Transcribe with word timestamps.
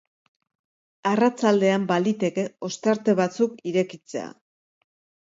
Arratsaldean 1.09 1.85
baliteke 1.91 2.45
ostarte 2.69 3.15
batzuk 3.21 3.61
irekitzea. 3.73 4.25